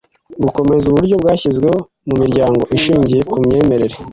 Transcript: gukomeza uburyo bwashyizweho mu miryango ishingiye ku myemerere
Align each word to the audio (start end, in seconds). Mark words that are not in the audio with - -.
gukomeza 0.43 0.85
uburyo 0.87 1.15
bwashyizweho 1.21 1.77
mu 2.07 2.15
miryango 2.21 2.61
ishingiye 2.77 3.21
ku 3.31 3.37
myemerere 3.45 3.95